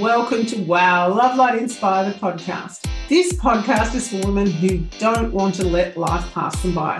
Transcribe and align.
Welcome. 0.00 0.46
To 0.46 0.56
Wow 0.62 1.12
Love 1.12 1.36
Light 1.36 1.58
Inspire 1.58 2.10
the 2.10 2.18
podcast. 2.18 2.86
This 3.10 3.34
podcast 3.34 3.94
is 3.94 4.08
for 4.08 4.26
women 4.26 4.50
who 4.50 4.78
don't 4.98 5.30
want 5.30 5.54
to 5.56 5.66
let 5.66 5.98
life 5.98 6.32
pass 6.32 6.62
them 6.62 6.74
by. 6.74 6.98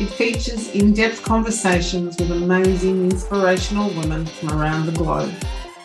It 0.00 0.08
features 0.08 0.68
in 0.70 0.92
depth 0.92 1.22
conversations 1.22 2.16
with 2.18 2.32
amazing, 2.32 3.04
inspirational 3.04 3.90
women 3.90 4.26
from 4.26 4.50
around 4.60 4.86
the 4.86 4.92
globe. 4.92 5.32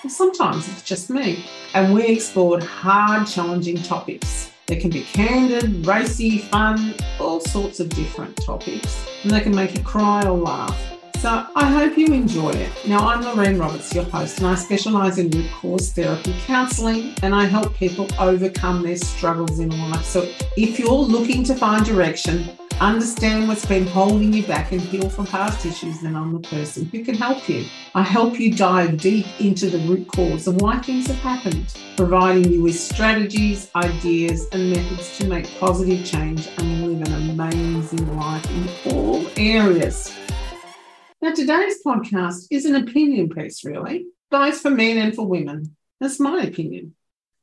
And 0.01 0.11
sometimes 0.11 0.67
it's 0.67 0.81
just 0.81 1.11
me. 1.11 1.45
And 1.75 1.93
we 1.93 2.07
explored 2.07 2.63
hard, 2.63 3.27
challenging 3.27 3.77
topics. 3.83 4.51
They 4.65 4.77
can 4.77 4.89
be 4.89 5.03
candid, 5.03 5.85
racy, 5.85 6.39
fun, 6.39 6.95
all 7.19 7.39
sorts 7.39 7.79
of 7.79 7.89
different 7.89 8.35
topics. 8.37 9.05
And 9.21 9.31
they 9.31 9.41
can 9.41 9.53
make 9.53 9.77
you 9.77 9.83
cry 9.83 10.23
or 10.23 10.35
laugh. 10.35 10.96
So 11.19 11.47
I 11.55 11.65
hope 11.71 11.97
you 11.97 12.13
enjoy 12.13 12.51
it. 12.51 12.69
Now, 12.87 13.07
I'm 13.07 13.23
Lorene 13.23 13.57
Roberts, 13.57 13.93
your 13.93 14.03
host, 14.03 14.37
and 14.37 14.45
I 14.45 14.53
specialise 14.53 15.17
in 15.17 15.31
root 15.31 15.49
cause 15.51 15.91
therapy 15.91 16.35
counselling 16.45 17.15
and 17.23 17.33
I 17.33 17.45
help 17.45 17.75
people 17.75 18.07
overcome 18.19 18.83
their 18.83 18.97
struggles 18.97 19.57
in 19.59 19.69
life. 19.89 20.05
So 20.05 20.31
if 20.55 20.77
you're 20.77 20.91
looking 20.91 21.43
to 21.45 21.55
find 21.55 21.83
direction, 21.83 22.51
understand 22.79 23.47
what's 23.47 23.65
been 23.65 23.87
holding 23.87 24.31
you 24.31 24.45
back 24.45 24.71
and 24.71 24.79
heal 24.79 25.09
from 25.09 25.25
past 25.25 25.65
issues, 25.65 26.01
then 26.01 26.15
I'm 26.15 26.33
the 26.33 26.47
person 26.47 26.85
who 26.85 27.03
can 27.03 27.15
help 27.15 27.49
you. 27.49 27.65
I 27.95 28.03
help 28.03 28.39
you 28.39 28.53
dive 28.53 28.99
deep 28.99 29.25
into 29.39 29.71
the 29.71 29.79
root 29.79 30.07
cause 30.09 30.47
and 30.47 30.61
why 30.61 30.77
things 30.77 31.07
have 31.07 31.17
happened, 31.17 31.75
providing 31.97 32.51
you 32.51 32.61
with 32.61 32.79
strategies, 32.79 33.71
ideas, 33.75 34.47
and 34.51 34.69
methods 34.69 35.17
to 35.17 35.27
make 35.27 35.49
positive 35.59 36.05
change 36.05 36.47
and 36.59 36.87
live 36.87 37.07
an 37.07 37.31
amazing 37.31 38.15
life 38.15 38.49
in 38.51 38.93
all 38.93 39.25
areas. 39.35 40.16
Now, 41.27 41.33
today's 41.33 41.83
podcast 41.85 42.47
is 42.49 42.63
an 42.63 42.75
opinion 42.75 43.27
piece, 43.27 43.65
really, 43.65 44.05
both 44.31 44.61
for 44.61 44.69
men 44.69 44.97
and 44.97 45.13
for 45.13 45.27
women. 45.27 45.75
That's 45.99 46.21
my 46.21 46.43
opinion. 46.43 46.95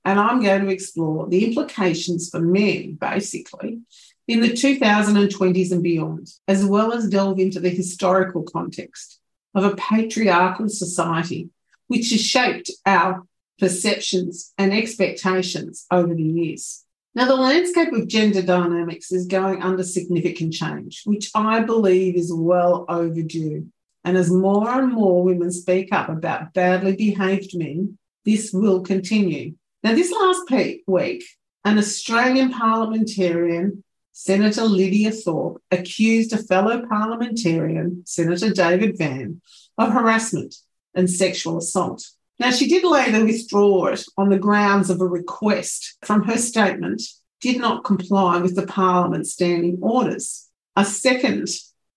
And 0.06 0.18
I'm 0.18 0.42
going 0.42 0.64
to 0.64 0.70
explore 0.70 1.28
the 1.28 1.44
implications 1.44 2.30
for 2.30 2.40
men, 2.40 2.94
basically, 2.94 3.80
in 4.26 4.40
the 4.40 4.52
2020s 4.52 5.70
and 5.70 5.82
beyond, 5.82 6.30
as 6.48 6.64
well 6.64 6.94
as 6.94 7.10
delve 7.10 7.38
into 7.38 7.60
the 7.60 7.68
historical 7.68 8.42
context 8.44 9.20
of 9.54 9.64
a 9.64 9.76
patriarchal 9.76 10.70
society 10.70 11.50
which 11.88 12.10
has 12.10 12.22
shaped 12.22 12.70
our 12.86 13.26
perceptions 13.58 14.54
and 14.56 14.72
expectations 14.72 15.84
over 15.90 16.14
the 16.14 16.22
years. 16.22 16.84
Now, 17.14 17.26
the 17.26 17.36
landscape 17.36 17.92
of 17.92 18.08
gender 18.08 18.40
dynamics 18.40 19.12
is 19.12 19.26
going 19.26 19.62
under 19.62 19.84
significant 19.84 20.54
change, 20.54 21.02
which 21.04 21.30
I 21.34 21.60
believe 21.60 22.16
is 22.16 22.32
well 22.32 22.86
overdue. 22.88 23.68
And 24.04 24.16
as 24.16 24.30
more 24.30 24.70
and 24.70 24.92
more 24.92 25.24
women 25.24 25.50
speak 25.50 25.92
up 25.92 26.08
about 26.08 26.52
badly 26.52 26.94
behaved 26.94 27.56
men, 27.56 27.98
this 28.24 28.52
will 28.52 28.80
continue. 28.82 29.54
Now, 29.82 29.94
this 29.94 30.12
last 30.12 30.50
week, 30.86 31.24
an 31.64 31.78
Australian 31.78 32.50
parliamentarian, 32.50 33.82
Senator 34.12 34.64
Lydia 34.64 35.10
Thorpe, 35.10 35.62
accused 35.70 36.32
a 36.32 36.38
fellow 36.38 36.86
parliamentarian, 36.86 38.02
Senator 38.06 38.50
David 38.50 38.96
Van, 38.98 39.40
of 39.78 39.92
harassment 39.92 40.54
and 40.94 41.10
sexual 41.10 41.58
assault. 41.58 42.04
Now, 42.38 42.50
she 42.50 42.68
did 42.68 42.84
later 42.84 43.24
withdraw 43.24 43.86
it 43.86 44.04
on 44.16 44.28
the 44.28 44.38
grounds 44.38 44.90
of 44.90 45.00
a 45.00 45.06
request 45.06 45.96
from 46.04 46.24
her 46.24 46.36
statement 46.36 47.02
did 47.40 47.58
not 47.58 47.84
comply 47.84 48.38
with 48.38 48.56
the 48.56 48.66
Parliament's 48.66 49.32
standing 49.32 49.78
orders. 49.82 50.48
A 50.76 50.84
second 50.84 51.48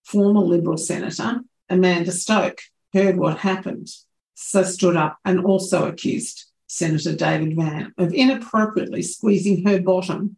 former 0.04 0.40
Liberal 0.40 0.76
senator, 0.76 1.40
Amanda 1.70 2.12
Stoker, 2.12 2.62
heard 2.92 3.16
what 3.16 3.38
happened, 3.38 3.88
so 4.34 4.62
stood 4.62 4.96
up 4.96 5.18
and 5.24 5.44
also 5.44 5.86
accused 5.86 6.46
Senator 6.66 7.14
David 7.14 7.56
Van 7.56 7.92
of 7.98 8.12
inappropriately 8.12 9.02
squeezing 9.02 9.66
her 9.66 9.80
bottom 9.80 10.36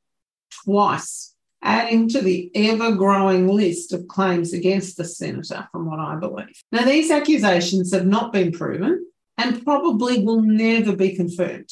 twice, 0.65 1.35
adding 1.63 2.09
to 2.09 2.21
the 2.21 2.51
ever 2.55 2.93
growing 2.93 3.49
list 3.49 3.93
of 3.93 4.09
claims 4.09 4.53
against 4.53 4.97
the 4.97 5.05
senator, 5.05 5.69
from 5.73 5.87
what 5.87 6.01
I 6.01 6.17
believe. 6.17 6.63
Now, 6.73 6.85
these 6.85 7.11
accusations 7.11 7.93
have 7.93 8.07
not 8.07 8.33
been 8.33 8.53
proven 8.53 9.07
and 9.37 9.65
probably 9.65 10.25
will 10.25 10.43
never 10.43 10.95
be 10.95 11.17
confirmed 11.17 11.71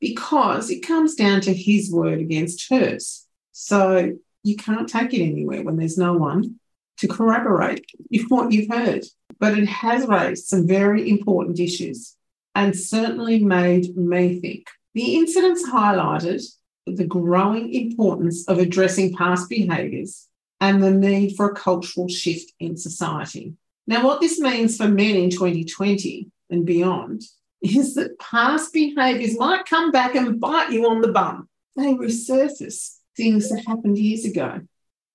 because 0.00 0.70
it 0.70 0.86
comes 0.86 1.14
down 1.14 1.40
to 1.42 1.52
his 1.52 1.90
word 1.90 2.20
against 2.20 2.70
hers. 2.70 3.26
So 3.52 4.16
you 4.42 4.56
can't 4.56 4.88
take 4.88 5.12
it 5.14 5.22
anywhere 5.22 5.62
when 5.62 5.76
there's 5.76 5.98
no 5.98 6.14
one 6.14 6.60
to 6.98 7.08
corroborate 7.08 7.86
what 8.28 8.52
you've 8.52 8.70
heard. 8.70 9.04
But 9.38 9.56
it 9.56 9.68
has 9.68 10.06
raised 10.06 10.46
some 10.46 10.66
very 10.66 11.08
important 11.08 11.60
issues 11.60 12.16
and 12.54 12.76
certainly 12.76 13.38
made 13.38 13.96
me 13.96 14.40
think. 14.40 14.68
The 14.94 15.16
incidents 15.16 15.68
highlighted 15.68 16.42
the 16.86 17.06
growing 17.06 17.72
importance 17.72 18.48
of 18.48 18.58
addressing 18.58 19.14
past 19.14 19.48
behaviours 19.48 20.26
and 20.60 20.82
the 20.82 20.90
need 20.90 21.36
for 21.36 21.50
a 21.50 21.54
cultural 21.54 22.08
shift 22.08 22.52
in 22.58 22.76
society. 22.76 23.54
Now, 23.86 24.04
what 24.04 24.20
this 24.20 24.40
means 24.40 24.76
for 24.76 24.88
men 24.88 25.16
in 25.16 25.30
2020 25.30 26.30
and 26.50 26.66
beyond 26.66 27.22
is 27.62 27.94
that 27.94 28.18
past 28.18 28.72
behaviours 28.72 29.38
might 29.38 29.66
come 29.66 29.90
back 29.90 30.14
and 30.14 30.40
bite 30.40 30.72
you 30.72 30.88
on 30.88 31.00
the 31.00 31.12
bum. 31.12 31.48
They 31.76 31.94
resurface 31.94 32.96
things 33.16 33.48
that 33.50 33.64
happened 33.66 33.98
years 33.98 34.24
ago 34.24 34.60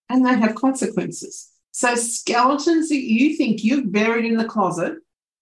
and 0.10 0.26
they 0.26 0.36
have 0.36 0.56
consequences. 0.56 1.50
So, 1.76 1.96
skeletons 1.96 2.90
that 2.90 3.02
you 3.02 3.36
think 3.36 3.64
you've 3.64 3.92
buried 3.92 4.26
in 4.26 4.38
the 4.38 4.46
closet 4.46 4.94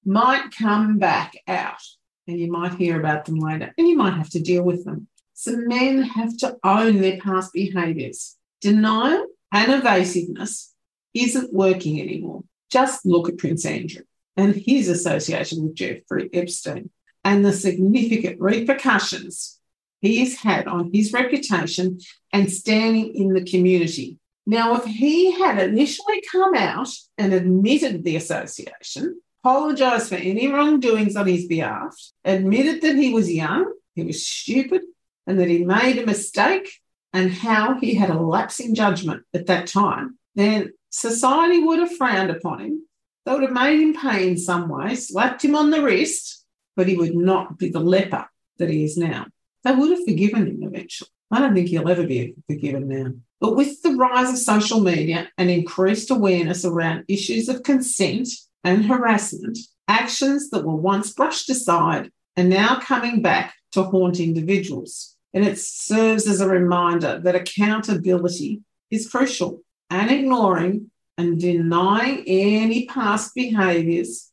might 0.06 0.56
come 0.58 0.98
back 0.98 1.34
out 1.46 1.82
and 2.26 2.40
you 2.40 2.50
might 2.50 2.76
hear 2.76 2.98
about 2.98 3.26
them 3.26 3.36
later 3.36 3.74
and 3.78 3.86
you 3.86 3.98
might 3.98 4.14
have 4.14 4.30
to 4.30 4.40
deal 4.40 4.64
with 4.64 4.86
them. 4.86 5.10
So, 5.34 5.58
men 5.58 6.02
have 6.04 6.38
to 6.38 6.56
own 6.64 7.02
their 7.02 7.18
past 7.18 7.52
behaviors. 7.52 8.38
Denial 8.62 9.28
and 9.52 9.74
evasiveness 9.74 10.74
isn't 11.14 11.54
working 11.54 12.00
anymore. 12.00 12.46
Just 12.72 13.06
look 13.06 13.28
at 13.28 13.38
Prince 13.38 13.66
Andrew 13.66 14.04
and 14.38 14.56
his 14.56 14.88
association 14.88 15.64
with 15.64 15.76
Jeffrey 15.76 16.30
Epstein 16.32 16.92
and 17.26 17.44
the 17.44 17.52
significant 17.52 18.40
repercussions 18.40 19.60
he 20.00 20.20
has 20.20 20.36
had 20.36 20.70
on 20.70 20.92
his 20.94 21.12
reputation 21.12 22.00
and 22.32 22.50
standing 22.50 23.14
in 23.16 23.34
the 23.34 23.44
community 23.44 24.18
now, 24.46 24.76
if 24.76 24.86
he 24.86 25.32
had 25.32 25.60
initially 25.60 26.22
come 26.32 26.56
out 26.56 26.90
and 27.18 27.34
admitted 27.34 28.04
the 28.04 28.16
association, 28.16 29.22
apologised 29.44 30.10
for 30.10 30.16
any 30.16 30.48
wrongdoings 30.48 31.16
on 31.16 31.28
his 31.28 31.46
behalf, 31.46 31.96
admitted 32.26 32.82
that 32.82 32.96
he 32.96 33.14
was 33.14 33.32
young, 33.32 33.72
he 33.96 34.04
was 34.04 34.26
stupid, 34.26 34.82
and 35.28 35.40
that 35.40 35.48
he 35.48 35.64
made 35.64 36.00
a 36.00 36.06
mistake, 36.06 36.70
and 37.14 37.32
how 37.32 37.80
he 37.80 37.94
had 37.94 38.10
a 38.10 38.20
lapse 38.20 38.60
in 38.60 38.74
judgment 38.74 39.24
at 39.34 39.46
that 39.48 39.68
time, 39.68 40.18
then 40.36 40.72
society 40.90 41.60
would 41.60 41.80
have 41.80 41.96
frowned 41.96 42.32
upon 42.32 42.60
him. 42.60 42.88
They 43.26 43.34
would 43.34 43.44
have 43.44 43.52
made 43.52 43.80
him 43.80 43.94
pay 43.94 44.28
in 44.28 44.38
some 44.38 44.70
way, 44.70 44.96
slapped 44.96 45.44
him 45.46 45.56
on 45.56 45.70
the 45.70 45.84
wrist, 45.84 46.46
but 46.76 46.88
he 46.88 46.98
would 46.98 47.16
not 47.16 47.58
be 47.58 47.70
the 47.70 47.80
leper 47.80 48.28
that 48.58 48.70
he 48.70 48.84
is 48.84 48.98
now. 48.98 49.28
They 49.64 49.74
would 49.74 49.92
have 49.92 50.06
forgiven 50.06 50.48
him 50.48 50.64
eventually. 50.64 51.10
I 51.30 51.40
don't 51.40 51.54
think 51.54 51.68
he'll 51.68 51.90
ever 51.90 52.08
be 52.08 52.34
forgiven 52.48 52.88
now. 52.88 53.14
But 53.42 53.56
with 53.56 53.82
the 53.82 53.96
rise 53.96 54.30
of 54.30 54.38
social 54.38 54.80
media 54.80 55.30
and 55.38 55.50
increased 55.50 56.12
awareness 56.12 56.64
around 56.64 57.06
issues 57.08 57.50
of 57.50 57.64
consent 57.64 58.30
and 58.64 58.86
harassment, 58.86 59.58
actions 59.88 60.52
that 60.52 60.64
were 60.64 60.76
once 60.76 61.12
brushed 61.12 61.50
aside 61.50 62.12
are 62.38 62.44
now 62.44 62.80
coming 62.80 63.24
back 63.24 63.56
to 63.72 63.84
haunt 63.84 64.20
individuals. 64.20 65.18
And 65.34 65.44
it 65.44 65.58
serves 65.58 66.28
as 66.28 66.40
a 66.40 66.48
reminder 66.48 67.20
that 67.20 67.36
accountability 67.36 68.62
is 68.92 69.10
crucial 69.10 69.64
and 69.90 70.12
ignoring 70.12 70.92
and 71.18 71.40
denying 71.40 72.24
any 72.28 72.86
past 72.86 73.34
behaviours 73.34 74.30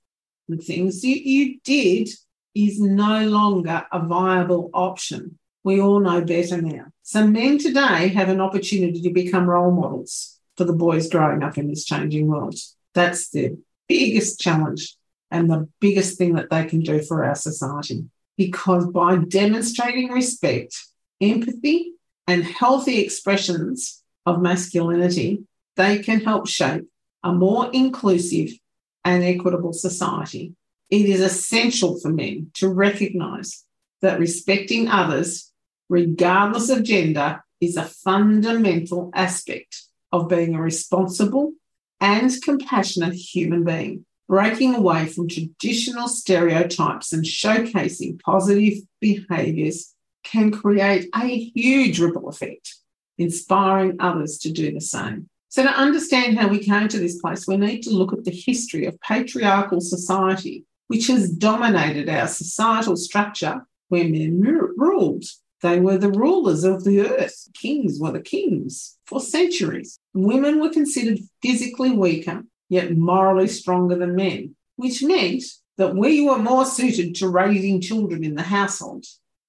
and 0.48 0.62
things 0.62 1.00
that 1.02 1.26
you 1.26 1.58
did 1.64 2.10
is 2.54 2.80
no 2.80 3.26
longer 3.26 3.86
a 3.90 4.00
viable 4.00 4.70
option. 4.74 5.38
We 5.68 5.82
all 5.82 6.00
know 6.00 6.22
better 6.22 6.62
now. 6.62 6.86
So, 7.02 7.26
men 7.26 7.58
today 7.58 8.08
have 8.08 8.30
an 8.30 8.40
opportunity 8.40 9.02
to 9.02 9.10
become 9.10 9.44
role 9.44 9.70
models 9.70 10.40
for 10.56 10.64
the 10.64 10.72
boys 10.72 11.10
growing 11.10 11.42
up 11.42 11.58
in 11.58 11.68
this 11.68 11.84
changing 11.84 12.26
world. 12.26 12.54
That's 12.94 13.28
the 13.28 13.58
biggest 13.86 14.40
challenge 14.40 14.96
and 15.30 15.50
the 15.50 15.68
biggest 15.78 16.16
thing 16.16 16.36
that 16.36 16.48
they 16.48 16.64
can 16.64 16.80
do 16.80 17.02
for 17.02 17.22
our 17.22 17.34
society. 17.34 18.06
Because 18.38 18.86
by 18.86 19.16
demonstrating 19.16 20.10
respect, 20.10 20.74
empathy, 21.20 21.92
and 22.26 22.44
healthy 22.44 23.00
expressions 23.00 24.02
of 24.24 24.40
masculinity, 24.40 25.42
they 25.76 25.98
can 25.98 26.20
help 26.20 26.48
shape 26.48 26.86
a 27.22 27.30
more 27.30 27.68
inclusive 27.74 28.52
and 29.04 29.22
equitable 29.22 29.74
society. 29.74 30.54
It 30.88 31.04
is 31.04 31.20
essential 31.20 32.00
for 32.00 32.08
men 32.08 32.52
to 32.54 32.70
recognize 32.70 33.66
that 34.00 34.18
respecting 34.18 34.88
others 34.88 35.47
regardless 35.88 36.68
of 36.70 36.84
gender, 36.84 37.42
is 37.60 37.76
a 37.76 37.84
fundamental 37.84 39.10
aspect 39.14 39.82
of 40.12 40.28
being 40.28 40.54
a 40.54 40.62
responsible 40.62 41.52
and 42.00 42.30
compassionate 42.42 43.14
human 43.14 43.64
being. 43.64 44.04
breaking 44.28 44.74
away 44.74 45.06
from 45.06 45.26
traditional 45.26 46.06
stereotypes 46.06 47.14
and 47.14 47.24
showcasing 47.24 48.20
positive 48.20 48.74
behaviours 49.00 49.94
can 50.22 50.50
create 50.50 51.08
a 51.16 51.50
huge 51.54 51.98
ripple 51.98 52.28
effect, 52.28 52.74
inspiring 53.16 53.96
others 54.00 54.36
to 54.38 54.52
do 54.52 54.70
the 54.70 54.80
same. 54.80 55.28
So, 55.48 55.62
to 55.62 55.70
understand 55.70 56.38
how 56.38 56.48
we 56.48 56.58
came 56.58 56.88
to 56.88 56.98
this 56.98 57.18
place, 57.18 57.48
we 57.48 57.56
need 57.56 57.80
to 57.84 57.90
look 57.90 58.12
at 58.12 58.24
the 58.24 58.30
history 58.30 58.84
of 58.84 59.00
patriarchal 59.00 59.80
society, 59.80 60.66
which 60.88 61.06
has 61.06 61.30
dominated 61.30 62.08
our 62.10 62.28
societal 62.28 62.96
structure 62.96 63.66
where 63.88 64.04
men 64.04 64.40
ruled. 64.40 65.24
They 65.62 65.80
were 65.80 65.98
the 65.98 66.10
rulers 66.10 66.64
of 66.64 66.84
the 66.84 67.00
earth. 67.00 67.48
Kings 67.54 67.98
were 68.00 68.12
the 68.12 68.20
kings 68.20 68.96
for 69.06 69.20
centuries. 69.20 69.98
Women 70.14 70.60
were 70.60 70.70
considered 70.70 71.18
physically 71.42 71.90
weaker, 71.90 72.44
yet 72.68 72.96
morally 72.96 73.48
stronger 73.48 73.96
than 73.96 74.14
men, 74.14 74.54
which 74.76 75.02
meant 75.02 75.42
that 75.76 75.96
we 75.96 76.20
were 76.20 76.38
more 76.38 76.64
suited 76.64 77.14
to 77.16 77.28
raising 77.28 77.80
children 77.80 78.24
in 78.24 78.34
the 78.34 78.42
household. 78.42 79.04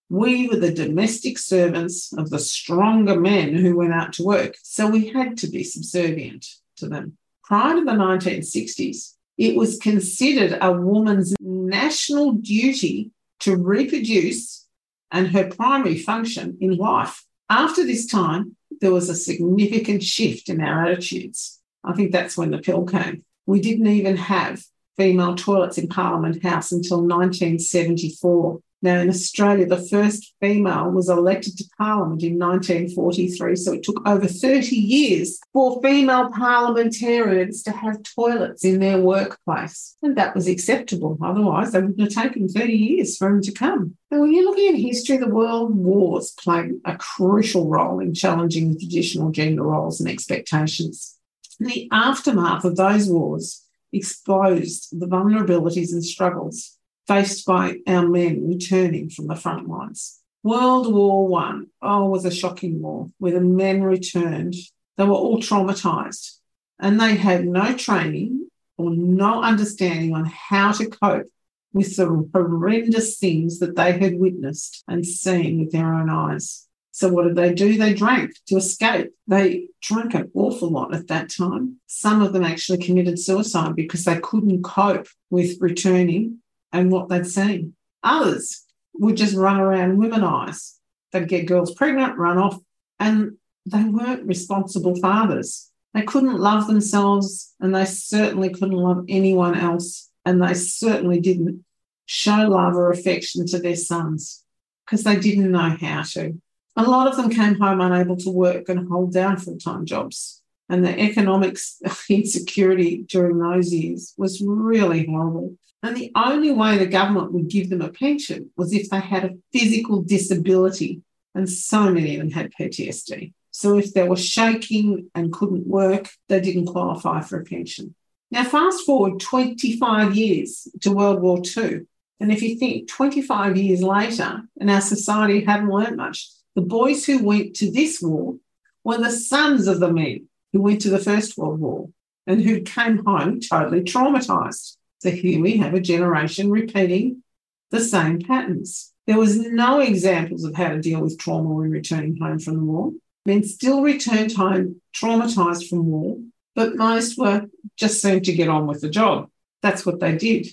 We 0.10 0.48
were 0.48 0.56
the 0.56 0.72
domestic 0.72 1.38
servants 1.38 2.12
of 2.14 2.32
the 2.32 2.40
stronger 2.40 3.20
men 3.20 3.54
who 3.54 3.78
went 3.78 3.94
out 3.94 4.14
to 4.14 4.24
work, 4.24 4.56
so 4.64 4.88
we 4.88 5.10
had 5.10 5.38
to 5.38 5.48
be 5.48 5.64
subservient 5.64 6.48
to 6.78 6.88
them. 6.88 7.18
Prior 7.44 7.76
to 7.76 7.86
the 7.86 7.92
1960s, 7.92 9.14
it 9.38 9.56
was 9.56 9.78
considered 9.78 10.58
a 10.62 10.72
woman's 10.72 11.36
national 11.40 12.34
duty 12.34 13.12
to 13.40 13.56
reproduce 13.56 14.68
and 15.12 15.30
her 15.30 15.50
primary 15.50 15.98
function 15.98 16.58
in 16.62 16.78
life. 16.78 17.26
After 17.50 17.86
this 17.86 18.06
time, 18.06 18.56
there 18.82 18.92
was 18.92 19.10
a 19.10 19.16
significant 19.16 20.04
shift 20.04 20.50
in 20.50 20.62
our 20.62 20.86
attitudes. 20.86 21.60
I 21.84 21.94
think 21.94 22.12
that's 22.12 22.38
when 22.38 22.52
the 22.52 22.60
pill 22.60 22.86
came. 22.86 23.24
We 23.46 23.60
didn't 23.60 23.88
even 23.88 24.18
have 24.18 24.64
female 24.98 25.36
toilets 25.36 25.78
in 25.78 25.88
Parliament 25.88 26.44
House 26.44 26.72
until 26.72 26.98
1974. 26.98 28.60
Now, 28.81 29.00
in 29.00 29.10
Australia, 29.10 29.66
the 29.66 29.86
first 29.90 30.34
female 30.40 30.90
was 30.90 31.10
elected 31.10 31.58
to 31.58 31.66
Parliament 31.78 32.24
in 32.24 32.40
1943, 32.40 33.56
so 33.58 33.74
it 33.74 33.84
took 33.84 34.02
over 34.08 34.26
30 34.26 34.74
years 34.76 35.38
for 35.52 35.81
female 35.81 36.30
parliamentarians 36.31 37.62
to 37.64 37.72
have 37.72 38.04
toilets 38.04 38.64
in 38.64 38.80
their 38.80 39.02
workplace. 39.02 39.98
And 40.02 40.18
that 40.18 40.34
was 40.34 40.48
acceptable. 40.48 41.18
Otherwise, 41.22 41.74
they 41.74 41.81
wouldn't 41.81 42.00
have 42.00 42.24
taken 42.24 42.48
30 42.48 42.72
years 42.72 43.18
for 43.18 43.30
them 43.30 43.42
to 43.42 43.52
come. 43.52 43.98
And 44.12 44.22
when 44.22 44.34
you're 44.34 44.46
looking 44.46 44.74
at 44.74 44.80
history, 44.80 45.18
the 45.18 45.28
world 45.28 45.76
wars 45.76 46.31
played 46.40 46.72
a 46.86 46.96
crucial 46.96 47.70
role 47.70 48.00
in 48.00 48.14
challenging 48.14 48.70
the 48.70 48.80
traditional 48.80 49.31
gender 49.31 49.64
roles 49.64 50.00
and 50.00 50.10
expectations. 50.10 51.18
The 51.60 51.90
aftermath 51.92 52.64
of 52.64 52.78
those 52.78 53.10
wars 53.10 53.66
exposed 53.92 54.98
the 54.98 55.08
vulnerabilities 55.08 55.92
and 55.92 56.04
struggles 56.04 56.78
faced 57.10 57.44
by 57.48 57.78
our 57.88 58.08
men 58.08 58.48
returning 58.48 59.10
from 59.10 59.26
the 59.26 59.36
front 59.36 59.68
lines. 59.68 60.20
World 60.44 60.94
War 60.94 61.28
One, 61.28 61.68
oh, 61.82 62.06
was 62.06 62.24
a 62.24 62.32
shocking 62.32 62.84
war 62.84 63.10
where 63.18 63.34
the 63.34 63.42
men 63.42 63.82
returned. 63.82 64.54
They 64.96 65.06
were 65.06 65.14
all 65.14 65.40
traumatized 65.40 66.38
and 66.80 67.02
they 67.02 67.16
had 67.16 67.46
no 67.46 67.76
training 67.76 68.48
or 68.78 68.92
no 68.92 69.42
understanding 69.42 70.14
on 70.14 70.26
how 70.26 70.72
to 70.74 70.88
cope 70.88 71.28
with 71.74 71.96
the 71.98 72.06
horrendous 72.34 73.18
things 73.18 73.58
that 73.60 73.76
they 73.76 73.98
had 73.98 74.20
witnessed 74.20 74.84
and 74.88 75.06
seen 75.06 75.60
with 75.60 75.72
their 75.72 75.92
own 75.92 76.12
eyes. 76.12 76.68
So, 76.92 77.10
what 77.10 77.24
did 77.24 77.36
they 77.36 77.54
do? 77.54 77.78
They 77.78 77.94
drank 77.94 78.34
to 78.48 78.58
escape. 78.58 79.14
They 79.28 79.70
drank 79.82 80.14
an 80.14 80.30
awful 80.36 80.70
lot 80.70 80.94
at 80.94 81.08
that 81.08 81.32
time. 81.32 81.78
Some 81.88 82.22
of 82.22 82.34
them 82.34 82.44
actually 82.44 82.80
committed 82.80 83.18
suicide 83.18 83.76
because 83.76 84.06
they 84.06 84.20
couldn't 84.20 84.64
cope 84.64 85.08
with 85.32 85.58
returning 85.60 86.40
and 86.71 86.92
what 86.92 87.10
they'd 87.10 87.27
seen. 87.27 87.74
Others 88.04 88.66
would 88.94 89.18
just 89.18 89.36
run 89.36 89.60
around 89.60 89.98
womanize. 89.98 90.75
They'd 91.12 91.27
get 91.27 91.48
girls 91.48 91.74
pregnant, 91.74 92.18
run 92.18 92.38
off, 92.38 92.60
and 93.00 93.38
they 93.66 93.83
weren't 93.83 94.27
responsible 94.27 94.95
fathers. 94.95 95.71
They 95.94 96.04
couldn't 96.04 96.38
love 96.38 96.68
themselves, 96.68 97.54
and 97.60 97.74
they 97.74 97.86
certainly 97.86 98.50
couldn't 98.50 98.71
love 98.71 99.06
anyone 99.07 99.57
else. 99.57 100.10
And 100.25 100.42
they 100.42 100.54
certainly 100.54 101.19
didn't 101.19 101.66
show 102.06 102.48
love 102.48 102.75
or 102.75 102.92
affection 102.92 103.45
to 103.48 103.60
their 103.60 103.75
sons 103.75 104.44
because 104.86 105.04
they 105.04 105.16
didn't 105.16 105.51
know 105.51 105.75
how 105.80 106.04
to. 106.04 106.39
A 106.75 106.83
lot 106.83 107.07
of 107.07 107.18
them 107.18 107.30
came 107.30 107.56
home 107.56 107.81
unable 107.81 108.18
to 108.18 108.30
work 108.30 108.69
and 108.69 108.88
hold 108.88 109.13
down 109.13 109.38
full 109.38 109.57
time 109.57 109.86
jobs. 109.86 110.39
And 110.69 110.86
the 110.86 111.00
economic 111.00 111.57
insecurity 112.10 113.06
during 113.07 113.39
those 113.39 113.74
years 113.74 114.13
was 114.18 114.42
really 114.42 115.06
horrible. 115.06 115.57
And 115.81 115.95
the 115.95 116.12
only 116.16 116.51
way 116.51 116.77
the 116.77 116.86
government 116.86 117.31
would 117.31 117.50
give 117.50 117.69
them 117.69 117.81
a 117.81 117.89
pension 117.89 118.51
was 118.56 118.74
if 118.74 118.89
they 118.89 119.00
had 119.00 119.25
a 119.25 119.38
physical 119.51 120.01
disability. 120.01 121.01
And 121.33 121.50
so 121.50 121.89
many 121.92 122.16
of 122.16 122.21
them 122.21 122.31
had 122.31 122.51
PTSD. 122.60 123.33
So 123.51 123.77
if 123.77 123.94
they 123.94 124.07
were 124.07 124.18
shaking 124.18 125.10
and 125.16 125.33
couldn't 125.33 125.68
work, 125.68 126.10
they 126.27 126.39
didn't 126.39 126.68
qualify 126.68 127.21
for 127.21 127.39
a 127.39 127.45
pension. 127.45 127.95
Now, 128.31 128.44
fast 128.44 128.86
forward 128.86 129.19
25 129.19 130.16
years 130.16 130.68
to 130.81 130.92
World 130.92 131.21
War 131.21 131.42
II. 131.57 131.81
And 132.19 132.31
if 132.31 132.42
you 132.42 132.57
think 132.57 132.88
25 132.89 133.57
years 133.57 133.81
later, 133.81 134.44
and 134.60 134.69
our 134.69 134.81
society 134.81 135.45
hadn't 135.45 135.69
learned 135.69 135.98
much, 135.98 136.30
the 136.56 136.62
boys 136.62 137.06
who 137.06 137.24
went 137.24 137.56
to 137.56 137.71
this 137.71 138.01
war 138.01 138.36
were 138.83 138.98
the 138.98 139.12
sons 139.12 139.68
of 139.68 139.80
the 139.80 139.92
men 139.92 140.27
who 140.54 140.62
went 140.62 140.81
to 140.81 140.90
the 140.90 141.00
First 141.00 141.38
World 141.38 141.60
War 141.60 141.90
and 142.28 142.42
who 142.42 142.62
came 142.62 143.04
home 143.06 143.40
totally 143.40 143.81
traumatized. 143.81 144.78
So 145.00 145.12
here 145.12 145.42
we 145.42 145.57
have 145.57 145.74
a 145.74 145.80
generation 145.80 146.50
repeating 146.50 147.24
the 147.72 147.80
same 147.80 148.19
patterns. 148.19 148.94
There 149.07 149.18
was 149.18 149.38
no 149.38 149.80
examples 149.80 150.44
of 150.44 150.56
how 150.56 150.69
to 150.69 150.81
deal 150.81 151.01
with 151.01 151.18
trauma 151.18 151.50
when 151.50 151.72
returning 151.72 152.18
home 152.18 152.40
from 152.40 152.57
the 152.57 152.63
war. 152.63 152.92
Men 153.25 153.44
still 153.44 153.81
returned 153.81 154.34
home 154.34 154.81
traumatized 154.96 155.69
from 155.69 155.86
war, 155.86 156.18
but 156.56 156.75
most 156.75 157.18
were 157.18 157.45
just 157.78 158.02
seemed 158.02 158.25
to 158.25 158.34
get 158.34 158.50
on 158.50 158.68
with 158.68 158.81
the 158.81 158.90
job. 158.90 159.30
That's 159.62 159.86
what 159.86 160.00
they 160.00 160.18
did. 160.18 160.48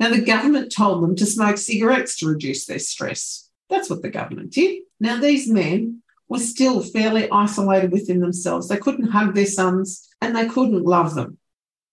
Now, 0.00 0.10
the 0.10 0.20
government 0.20 0.72
told 0.72 1.02
them 1.02 1.16
to 1.16 1.26
smoke 1.26 1.58
cigarettes 1.58 2.16
to 2.18 2.28
reduce 2.28 2.66
their 2.66 2.78
stress. 2.78 3.50
That's 3.68 3.90
what 3.90 4.02
the 4.02 4.10
government 4.10 4.52
did. 4.52 4.82
Now, 5.00 5.20
these 5.20 5.50
men 5.50 6.02
were 6.28 6.38
still 6.38 6.82
fairly 6.82 7.30
isolated 7.30 7.92
within 7.92 8.20
themselves. 8.20 8.68
They 8.68 8.76
couldn't 8.76 9.10
hug 9.10 9.34
their 9.34 9.46
sons 9.46 10.08
and 10.20 10.36
they 10.36 10.46
couldn't 10.46 10.84
love 10.84 11.14
them. 11.14 11.38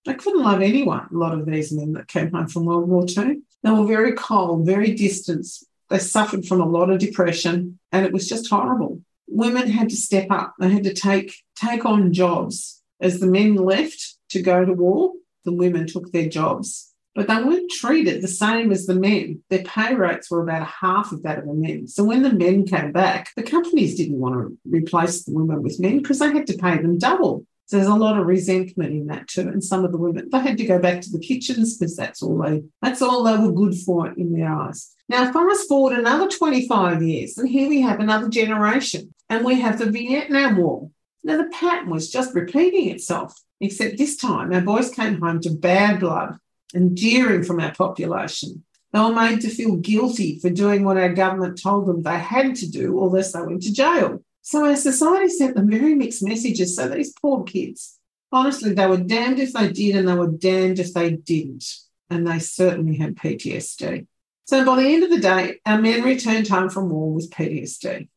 They 0.04 0.14
couldn't 0.14 0.44
love 0.44 0.62
anyone, 0.62 1.08
a 1.10 1.16
lot 1.16 1.36
of 1.36 1.46
these 1.46 1.72
men 1.72 1.92
that 1.94 2.06
came 2.06 2.30
home 2.30 2.46
from 2.46 2.64
World 2.64 2.88
War 2.88 3.04
II. 3.08 3.40
They 3.62 3.70
were 3.70 3.86
very 3.86 4.12
cold, 4.12 4.64
very 4.64 4.94
distant. 4.94 5.46
They 5.90 5.98
suffered 5.98 6.46
from 6.46 6.60
a 6.60 6.68
lot 6.68 6.90
of 6.90 7.00
depression, 7.00 7.78
and 7.90 8.06
it 8.06 8.12
was 8.12 8.28
just 8.28 8.48
horrible. 8.48 9.00
Women 9.26 9.68
had 9.68 9.88
to 9.90 9.96
step 9.96 10.28
up. 10.30 10.54
They 10.60 10.68
had 10.68 10.84
to 10.84 10.94
take, 10.94 11.34
take 11.56 11.84
on 11.84 12.12
jobs. 12.12 12.82
As 13.00 13.18
the 13.18 13.26
men 13.26 13.56
left 13.56 14.14
to 14.30 14.42
go 14.42 14.64
to 14.64 14.72
war, 14.72 15.12
the 15.44 15.52
women 15.52 15.86
took 15.86 16.12
their 16.12 16.28
jobs. 16.28 16.92
But 17.16 17.28
they 17.28 17.42
weren't 17.42 17.70
treated 17.70 18.20
the 18.20 18.28
same 18.28 18.70
as 18.70 18.84
the 18.84 18.94
men. 18.94 19.42
Their 19.48 19.64
pay 19.64 19.94
rates 19.94 20.30
were 20.30 20.42
about 20.42 20.66
half 20.66 21.12
of 21.12 21.22
that 21.22 21.38
of 21.38 21.46
the 21.46 21.54
men. 21.54 21.88
So 21.88 22.04
when 22.04 22.20
the 22.20 22.32
men 22.32 22.66
came 22.66 22.92
back, 22.92 23.30
the 23.34 23.42
companies 23.42 23.96
didn't 23.96 24.20
want 24.20 24.34
to 24.34 24.58
replace 24.68 25.24
the 25.24 25.32
women 25.32 25.62
with 25.62 25.80
men 25.80 25.98
because 25.98 26.18
they 26.18 26.30
had 26.30 26.46
to 26.48 26.58
pay 26.58 26.76
them 26.76 26.98
double. 26.98 27.46
So 27.64 27.76
there's 27.76 27.88
a 27.88 27.94
lot 27.94 28.18
of 28.18 28.26
resentment 28.26 28.92
in 28.92 29.06
that 29.06 29.28
too. 29.28 29.48
And 29.48 29.64
some 29.64 29.84
of 29.84 29.92
the 29.92 29.98
women, 29.98 30.28
they 30.30 30.38
had 30.38 30.58
to 30.58 30.66
go 30.66 30.78
back 30.78 31.00
to 31.00 31.10
the 31.10 31.18
kitchens 31.18 31.78
because 31.78 31.96
that's 31.96 32.22
all 32.22 32.38
they 32.38 32.62
that's 32.82 33.00
all 33.00 33.24
they 33.24 33.36
were 33.36 33.50
good 33.50 33.74
for 33.74 34.12
in 34.12 34.32
their 34.32 34.52
eyes. 34.52 34.92
Now 35.08 35.32
fast 35.32 35.68
forward 35.68 35.98
another 35.98 36.28
25 36.28 37.02
years, 37.02 37.38
and 37.38 37.48
here 37.48 37.68
we 37.68 37.80
have 37.80 37.98
another 37.98 38.28
generation. 38.28 39.14
And 39.28 39.44
we 39.44 39.60
have 39.60 39.78
the 39.78 39.90
Vietnam 39.90 40.58
War. 40.58 40.90
Now 41.24 41.38
the 41.38 41.48
pattern 41.48 41.90
was 41.90 42.10
just 42.10 42.34
repeating 42.34 42.90
itself, 42.90 43.34
except 43.60 43.98
this 43.98 44.16
time 44.16 44.52
our 44.52 44.60
boys 44.60 44.90
came 44.90 45.20
home 45.20 45.40
to 45.40 45.50
bad 45.50 45.98
blood 45.98 46.38
and 46.76 47.46
from 47.46 47.60
our 47.60 47.74
population. 47.74 48.64
They 48.92 49.00
were 49.00 49.12
made 49.12 49.40
to 49.42 49.50
feel 49.50 49.76
guilty 49.76 50.38
for 50.38 50.50
doing 50.50 50.84
what 50.84 50.96
our 50.96 51.12
government 51.12 51.60
told 51.60 51.86
them 51.86 52.02
they 52.02 52.18
had 52.18 52.54
to 52.56 52.70
do, 52.70 52.96
or 52.98 53.14
else 53.16 53.32
they 53.32 53.42
went 53.42 53.62
to 53.62 53.72
jail. 53.72 54.22
So 54.42 54.64
our 54.64 54.76
society 54.76 55.28
sent 55.28 55.56
them 55.56 55.70
very 55.70 55.94
mixed 55.94 56.22
messages. 56.22 56.76
So 56.76 56.88
these 56.88 57.12
poor 57.12 57.42
kids, 57.44 57.98
honestly, 58.30 58.72
they 58.72 58.86
were 58.86 58.96
damned 58.96 59.40
if 59.40 59.52
they 59.52 59.72
did 59.72 59.96
and 59.96 60.08
they 60.08 60.14
were 60.14 60.30
damned 60.30 60.78
if 60.78 60.94
they 60.94 61.10
didn't. 61.10 61.64
And 62.08 62.26
they 62.26 62.38
certainly 62.38 62.96
had 62.96 63.16
PTSD. 63.16 64.06
So 64.44 64.64
by 64.64 64.80
the 64.80 64.88
end 64.88 65.02
of 65.02 65.10
the 65.10 65.18
day, 65.18 65.58
our 65.66 65.82
men 65.82 66.04
returned 66.04 66.46
home 66.46 66.70
from 66.70 66.90
war 66.90 67.12
with 67.12 67.30
PTSD. 67.30 68.08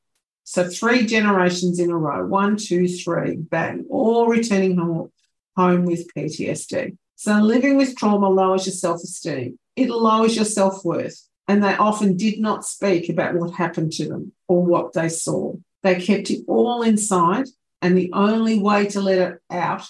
So 0.43 0.69
three 0.69 1.05
generations 1.05 1.79
in 1.79 1.89
a 1.89 1.97
row, 1.97 2.25
one, 2.25 2.55
two, 2.57 2.87
three, 2.87 3.35
bang, 3.35 3.85
all 3.89 4.27
returning 4.27 4.77
home, 4.77 5.11
home 5.57 5.85
with 5.85 6.13
PTSD. 6.13 6.95
So 7.21 7.33
living 7.41 7.75
with 7.75 7.97
trauma 7.97 8.29
lowers 8.29 8.65
your 8.65 8.73
self-esteem. 8.73 9.59
It 9.75 9.89
lowers 9.89 10.37
your 10.37 10.45
self-worth. 10.45 11.21
And 11.49 11.61
they 11.61 11.75
often 11.75 12.15
did 12.15 12.39
not 12.39 12.63
speak 12.63 13.09
about 13.09 13.35
what 13.35 13.55
happened 13.55 13.91
to 13.93 14.07
them 14.07 14.31
or 14.47 14.63
what 14.63 14.93
they 14.93 15.09
saw. 15.09 15.55
They 15.83 15.99
kept 15.99 16.31
it 16.31 16.45
all 16.47 16.81
inside, 16.81 17.47
and 17.81 17.97
the 17.97 18.09
only 18.13 18.57
way 18.57 18.85
to 18.87 19.01
let 19.01 19.17
it 19.17 19.41
out 19.51 19.85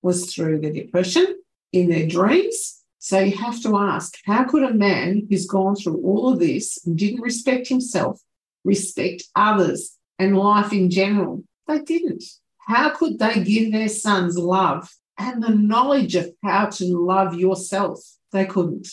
was 0.00 0.32
through 0.32 0.60
the 0.60 0.70
depression, 0.70 1.42
in 1.72 1.88
their 1.88 2.06
dreams, 2.06 2.84
So 3.02 3.18
you 3.18 3.34
have 3.38 3.60
to 3.62 3.78
ask 3.78 4.18
how 4.26 4.44
could 4.44 4.62
a 4.62 4.74
man 4.74 5.26
who's 5.28 5.46
gone 5.46 5.74
through 5.74 6.02
all 6.04 6.30
of 6.30 6.38
this 6.38 6.78
and 6.84 6.98
didn't 6.98 7.22
respect 7.22 7.66
himself 7.66 8.20
respect 8.62 9.24
others 9.34 9.96
and 10.18 10.36
life 10.36 10.70
in 10.70 10.90
general? 10.90 11.42
They 11.66 11.80
didn't. 11.80 12.22
How 12.58 12.90
could 12.90 13.18
they 13.18 13.42
give 13.42 13.72
their 13.72 13.88
sons 13.88 14.36
love 14.36 14.90
and 15.20 15.42
the 15.42 15.54
knowledge 15.54 16.14
of 16.14 16.32
how 16.42 16.66
to 16.66 16.84
love 16.86 17.34
yourself? 17.34 18.00
They 18.32 18.46
couldn't. 18.46 18.88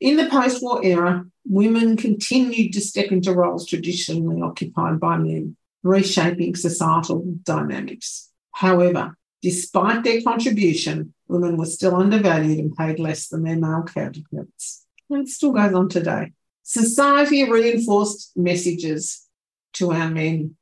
In 0.00 0.16
the 0.16 0.28
post 0.28 0.62
war 0.62 0.84
era, 0.84 1.26
women 1.44 1.96
continued 1.96 2.72
to 2.72 2.80
step 2.80 3.10
into 3.10 3.32
roles 3.34 3.66
traditionally 3.66 4.40
occupied 4.40 5.00
by 5.00 5.16
men, 5.16 5.56
reshaping 5.82 6.54
societal 6.54 7.24
dynamics. 7.42 8.30
However, 8.52 9.16
despite 9.42 10.04
their 10.04 10.22
contribution, 10.22 11.14
women 11.26 11.56
were 11.56 11.66
still 11.66 11.96
undervalued 11.96 12.58
and 12.58 12.76
paid 12.76 13.00
less 13.00 13.28
than 13.28 13.42
their 13.42 13.58
male 13.58 13.82
counterparts. 13.82 14.86
And 15.10 15.26
it 15.26 15.28
still 15.28 15.52
goes 15.52 15.74
on 15.74 15.88
today. 15.88 16.32
Society 16.62 17.50
reinforced 17.50 18.32
messages 18.36 19.26
to 19.74 19.92
our 19.92 20.08
men 20.08 20.56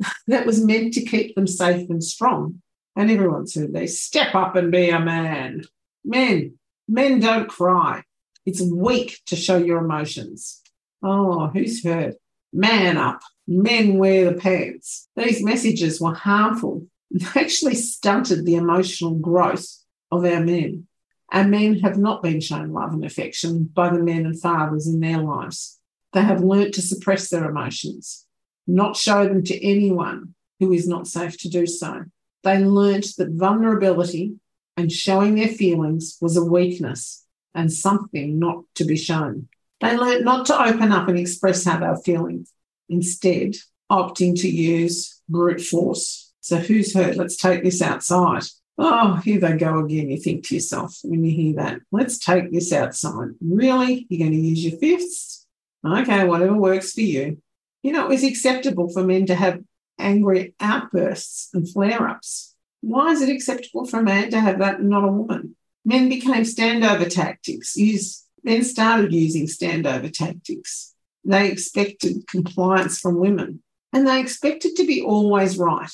that 0.28 0.46
was 0.46 0.64
meant 0.64 0.94
to 0.94 1.04
keep 1.04 1.34
them 1.34 1.48
safe 1.48 1.90
and 1.90 2.02
strong. 2.02 2.60
And 2.96 3.10
everyone 3.10 3.46
said 3.46 3.72
they 3.72 3.86
step 3.86 4.34
up 4.34 4.56
and 4.56 4.70
be 4.70 4.90
a 4.90 5.00
man. 5.00 5.62
Men, 6.04 6.58
men 6.88 7.20
don't 7.20 7.48
cry. 7.48 8.04
It's 8.46 8.60
weak 8.60 9.20
to 9.26 9.36
show 9.36 9.56
your 9.56 9.78
emotions. 9.78 10.60
Oh, 11.02 11.48
who's 11.48 11.84
heard? 11.84 12.14
Man 12.52 12.96
up. 12.96 13.20
Men 13.46 13.98
wear 13.98 14.30
the 14.30 14.40
pants. 14.40 15.08
These 15.16 15.42
messages 15.42 16.00
were 16.00 16.14
harmful. 16.14 16.86
They 17.10 17.40
actually 17.40 17.74
stunted 17.76 18.44
the 18.44 18.56
emotional 18.56 19.14
growth 19.14 19.66
of 20.10 20.24
our 20.24 20.40
men. 20.40 20.86
Our 21.32 21.46
men 21.46 21.80
have 21.80 21.98
not 21.98 22.22
been 22.22 22.40
shown 22.40 22.72
love 22.72 22.92
and 22.92 23.04
affection 23.04 23.64
by 23.64 23.90
the 23.90 24.02
men 24.02 24.26
and 24.26 24.40
fathers 24.40 24.86
in 24.86 25.00
their 25.00 25.18
lives. 25.18 25.78
They 26.12 26.22
have 26.22 26.42
learnt 26.42 26.74
to 26.74 26.82
suppress 26.82 27.28
their 27.28 27.48
emotions, 27.48 28.26
not 28.66 28.96
show 28.96 29.26
them 29.26 29.42
to 29.44 29.64
anyone 29.64 30.34
who 30.60 30.72
is 30.72 30.86
not 30.86 31.08
safe 31.08 31.36
to 31.38 31.48
do 31.48 31.66
so. 31.66 32.04
They 32.44 32.62
learnt 32.62 33.06
that 33.16 33.30
vulnerability 33.30 34.34
and 34.76 34.92
showing 34.92 35.34
their 35.34 35.48
feelings 35.48 36.18
was 36.20 36.36
a 36.36 36.44
weakness 36.44 37.24
and 37.54 37.72
something 37.72 38.38
not 38.38 38.64
to 38.76 38.84
be 38.84 38.96
shown. 38.96 39.48
They 39.80 39.96
learnt 39.96 40.24
not 40.24 40.46
to 40.46 40.62
open 40.62 40.92
up 40.92 41.08
and 41.08 41.18
express 41.18 41.64
how 41.64 41.78
they're 41.78 41.96
feeling, 41.96 42.46
instead, 42.88 43.56
opting 43.90 44.40
to 44.40 44.48
use 44.48 45.20
brute 45.28 45.60
force. 45.60 46.32
So, 46.40 46.58
who's 46.58 46.94
hurt? 46.94 47.16
Let's 47.16 47.36
take 47.36 47.62
this 47.62 47.80
outside. 47.80 48.44
Oh, 48.76 49.14
here 49.24 49.40
they 49.40 49.56
go 49.56 49.78
again. 49.84 50.10
You 50.10 50.18
think 50.18 50.46
to 50.46 50.54
yourself 50.54 50.98
when 51.04 51.24
you 51.24 51.34
hear 51.34 51.54
that, 51.56 51.80
let's 51.92 52.18
take 52.18 52.52
this 52.52 52.72
outside. 52.72 53.28
Really? 53.40 54.06
You're 54.08 54.26
going 54.26 54.32
to 54.32 54.46
use 54.46 54.64
your 54.64 54.78
fists? 54.78 55.46
Okay, 55.86 56.24
whatever 56.24 56.54
works 56.54 56.92
for 56.92 57.02
you. 57.02 57.40
You 57.82 57.92
know, 57.92 58.04
it 58.06 58.08
was 58.08 58.24
acceptable 58.24 58.88
for 58.88 59.04
men 59.04 59.26
to 59.26 59.34
have 59.34 59.60
angry 59.98 60.54
outbursts 60.60 61.50
and 61.54 61.68
flare 61.68 62.08
ups. 62.08 62.54
Why 62.80 63.12
is 63.12 63.22
it 63.22 63.30
acceptable 63.30 63.86
for 63.86 64.00
a 64.00 64.02
man 64.02 64.30
to 64.30 64.40
have 64.40 64.58
that 64.58 64.80
and 64.80 64.90
not 64.90 65.04
a 65.04 65.08
woman? 65.08 65.56
men 65.84 66.08
became 66.08 66.42
standover 66.42 67.08
tactics. 67.08 67.76
Use, 67.76 68.24
men 68.42 68.64
started 68.64 69.12
using 69.12 69.46
standover 69.46 70.12
tactics. 70.12 70.94
They 71.24 71.50
expected 71.50 72.26
compliance 72.26 72.98
from 72.98 73.18
women 73.18 73.62
and 73.92 74.06
they 74.06 74.20
expected 74.20 74.76
to 74.76 74.86
be 74.86 75.02
always 75.02 75.58
right. 75.58 75.90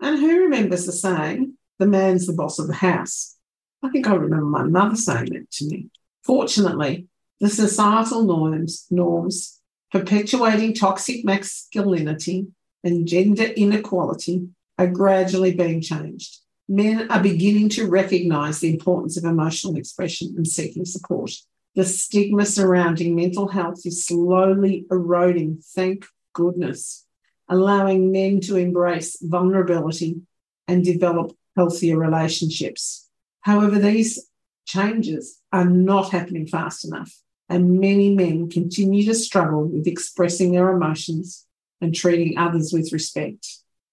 And 0.00 0.18
who 0.18 0.44
remembers 0.44 0.86
the 0.86 0.92
saying, 0.92 1.54
the 1.78 1.86
man's 1.86 2.26
the 2.26 2.32
boss 2.32 2.58
of 2.58 2.66
the 2.66 2.74
house? 2.74 3.36
I 3.82 3.90
think 3.90 4.08
I 4.08 4.14
remember 4.14 4.46
my 4.46 4.64
mother 4.64 4.96
saying 4.96 5.32
that 5.32 5.50
to 5.52 5.66
me. 5.66 5.88
Fortunately, 6.24 7.06
the 7.40 7.48
societal 7.48 8.24
norms, 8.24 8.86
norms 8.90 9.60
perpetuating 9.90 10.74
toxic 10.74 11.24
masculinity 11.24 12.48
and 12.84 13.06
gender 13.06 13.44
inequality 13.44 14.48
are 14.78 14.86
gradually 14.86 15.54
being 15.54 15.80
changed 15.80 16.40
men 16.68 17.10
are 17.10 17.22
beginning 17.22 17.70
to 17.70 17.88
recognize 17.88 18.60
the 18.60 18.70
importance 18.70 19.16
of 19.16 19.24
emotional 19.24 19.76
expression 19.76 20.34
and 20.36 20.46
seeking 20.46 20.84
support. 20.84 21.32
The 21.74 21.84
stigma 21.84 22.44
surrounding 22.44 23.14
mental 23.14 23.48
health 23.48 23.86
is 23.86 24.04
slowly 24.04 24.84
eroding, 24.90 25.62
thank 25.74 26.04
goodness, 26.34 27.06
allowing 27.48 28.12
men 28.12 28.40
to 28.40 28.56
embrace 28.56 29.16
vulnerability 29.22 30.20
and 30.66 30.84
develop 30.84 31.34
healthier 31.56 31.96
relationships. 31.96 33.08
However, 33.40 33.78
these 33.78 34.28
changes 34.66 35.40
are 35.52 35.64
not 35.64 36.10
happening 36.12 36.46
fast 36.46 36.84
enough, 36.84 37.14
and 37.48 37.80
many 37.80 38.14
men 38.14 38.50
continue 38.50 39.04
to 39.04 39.14
struggle 39.14 39.64
with 39.64 39.86
expressing 39.86 40.52
their 40.52 40.68
emotions 40.70 41.46
and 41.80 41.94
treating 41.94 42.38
others 42.38 42.72
with 42.72 42.92
respect. 42.92 43.46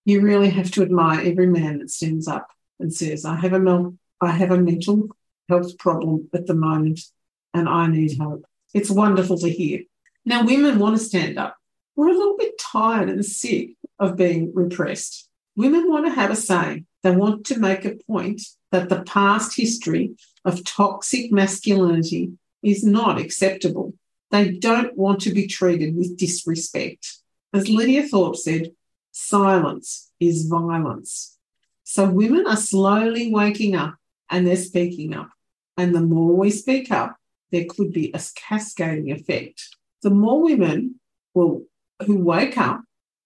You 0.06 0.22
really 0.22 0.50
have 0.50 0.72
to 0.72 0.84
admire 0.84 1.22
every 1.22 1.48
man 1.48 1.80
that 1.80 1.89
stands 1.89 2.27
up 2.27 2.48
and 2.80 2.94
says, 2.94 3.25
I 3.25 3.36
have 3.36 3.54
a 3.54 3.60
mel- 3.60 3.98
I 4.22 4.32
have 4.32 4.51
a 4.51 4.58
mental 4.58 5.10
health 5.50 5.77
problem 5.77 6.30
at 6.34 6.48
the 6.48 6.56
moment 6.56 7.01
and 7.54 7.70
I 7.70 7.88
need 7.88 8.18
help. 8.18 8.46
It's 8.74 8.89
wonderful 8.89 9.38
to 9.39 9.50
hear. 9.50 9.82
Now, 10.25 10.46
women 10.46 10.80
want 10.80 10.98
to 10.98 11.04
stand 11.04 11.38
up. 11.38 11.56
We're 11.96 12.10
a 12.10 12.18
little 12.18 12.38
bit 12.38 12.58
tired 12.60 13.10
and 13.10 13.24
sick 13.24 13.75
of 14.00 14.18
being 14.18 14.51
repressed. 14.54 15.30
Women 15.56 15.89
want 15.89 16.06
to 16.06 16.12
have 16.12 16.32
a 16.32 16.36
say. 16.36 16.84
They 17.04 17.15
want 17.15 17.46
to 17.48 17.60
make 17.60 17.86
a 17.86 17.98
point 18.08 18.42
that 18.72 18.89
the 18.89 19.04
past 19.04 19.56
history 19.56 20.15
of 20.44 20.63
toxic 20.65 21.32
masculinity 21.32 22.34
is 22.62 22.84
not 22.84 23.20
acceptable. 23.20 23.94
They 24.32 24.51
don't 24.51 24.98
want 24.98 25.22
to 25.22 25.32
be 25.32 25.48
treated 25.48 25.96
with 25.96 26.18
disrespect. 26.18 27.20
As 27.55 27.69
Lydia 27.69 28.03
Thorpe 28.03 28.35
said, 28.35 28.74
silence 29.13 30.12
is 30.19 30.47
violence. 30.47 31.38
So 31.85 32.09
women 32.09 32.45
are 32.47 32.57
slowly 32.57 33.31
waking 33.31 33.77
up 33.77 33.95
and 34.29 34.45
they're 34.45 34.57
speaking 34.57 35.13
up. 35.13 35.29
And 35.77 35.95
the 35.95 36.01
more 36.01 36.35
we 36.35 36.50
speak 36.51 36.91
up, 36.91 37.15
there 37.53 37.63
could 37.63 37.93
be 37.93 38.12
a 38.13 38.19
cascading 38.35 39.09
effect. 39.09 39.69
The 40.01 40.09
more 40.09 40.43
women 40.43 41.00
will 41.33 41.63
who 42.05 42.17
wake 42.17 42.57
up 42.57 42.81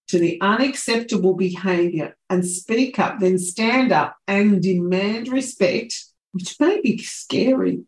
to 0.10 0.20
the 0.20 0.40
unacceptable 0.42 1.34
behavior 1.34 2.16
and 2.30 2.46
speak 2.46 3.00
up, 3.00 3.20
then 3.20 3.40
stand 3.40 3.92
up 3.92 4.16
and 4.28 4.62
demand 4.62 5.30
respect, 5.30 6.06
which 6.34 6.60
may 6.60 6.80
be 6.82 7.00
scary 7.00 7.82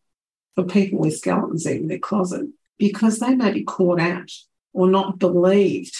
for 0.55 0.63
people 0.63 0.97
with 0.97 1.17
skeletons 1.17 1.67
in 1.67 1.87
their 1.87 1.99
closet 1.99 2.47
because 2.79 3.19
they 3.19 3.35
may 3.35 3.51
be 3.51 3.63
caught 3.63 3.99
out 3.99 4.31
or 4.73 4.89
not 4.89 5.19
believed 5.19 5.95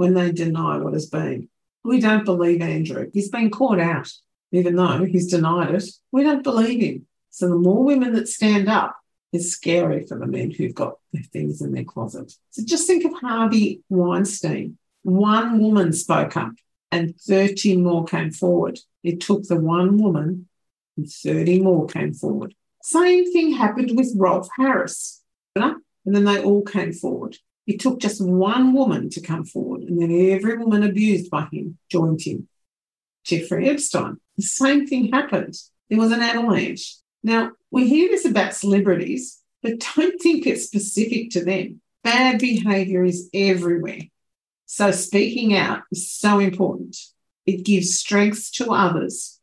when 0.00 0.14
they 0.14 0.32
deny 0.32 0.78
what 0.78 0.94
has 0.94 1.04
been. 1.04 1.46
We 1.84 2.00
don't 2.00 2.24
believe 2.24 2.62
Andrew. 2.62 3.10
He's 3.12 3.28
been 3.28 3.50
caught 3.50 3.78
out, 3.78 4.10
even 4.50 4.74
though 4.74 5.04
he's 5.04 5.30
denied 5.30 5.74
it. 5.74 5.84
We 6.10 6.22
don't 6.22 6.42
believe 6.42 6.80
him. 6.80 7.06
So 7.28 7.50
the 7.50 7.56
more 7.56 7.84
women 7.84 8.14
that 8.14 8.26
stand 8.26 8.66
up, 8.66 8.96
it's 9.30 9.50
scary 9.50 10.06
for 10.06 10.18
the 10.18 10.26
men 10.26 10.52
who've 10.52 10.74
got 10.74 10.94
their 11.12 11.24
things 11.24 11.60
in 11.60 11.72
their 11.72 11.84
closet. 11.84 12.32
So 12.48 12.62
just 12.64 12.86
think 12.86 13.04
of 13.04 13.12
Harvey 13.20 13.82
Weinstein. 13.90 14.78
One 15.02 15.60
woman 15.60 15.92
spoke 15.92 16.34
up 16.34 16.52
and 16.90 17.14
30 17.20 17.76
more 17.76 18.06
came 18.06 18.30
forward. 18.30 18.78
It 19.04 19.20
took 19.20 19.42
the 19.42 19.60
one 19.60 19.98
woman 19.98 20.48
and 20.96 21.10
30 21.10 21.60
more 21.60 21.86
came 21.86 22.14
forward. 22.14 22.54
Same 22.82 23.30
thing 23.30 23.52
happened 23.52 23.98
with 23.98 24.14
Rolf 24.16 24.48
Harris. 24.56 25.20
And 25.54 25.76
then 26.06 26.24
they 26.24 26.42
all 26.42 26.62
came 26.62 26.94
forward. 26.94 27.36
It 27.66 27.80
took 27.80 28.00
just 28.00 28.20
one 28.20 28.72
woman 28.72 29.10
to 29.10 29.20
come 29.20 29.44
forward, 29.44 29.82
and 29.82 30.00
then 30.00 30.10
every 30.10 30.56
woman 30.56 30.82
abused 30.82 31.30
by 31.30 31.48
him 31.52 31.78
joined 31.90 32.22
him. 32.22 32.48
Jeffrey 33.24 33.68
Epstein. 33.68 34.18
The 34.36 34.42
same 34.42 34.86
thing 34.86 35.12
happened. 35.12 35.54
There 35.88 35.98
was 35.98 36.12
an 36.12 36.20
avalanche. 36.20 36.96
Now, 37.22 37.52
we 37.70 37.88
hear 37.88 38.08
this 38.08 38.24
about 38.24 38.54
celebrities, 38.54 39.40
but 39.62 39.84
don't 39.96 40.20
think 40.20 40.46
it's 40.46 40.64
specific 40.64 41.30
to 41.30 41.44
them. 41.44 41.80
Bad 42.02 42.38
behavior 42.38 43.04
is 43.04 43.28
everywhere. 43.34 44.00
So, 44.66 44.90
speaking 44.90 45.54
out 45.54 45.82
is 45.92 46.10
so 46.10 46.38
important. 46.38 46.96
It 47.44 47.64
gives 47.64 47.98
strength 47.98 48.52
to 48.54 48.72
others 48.72 49.38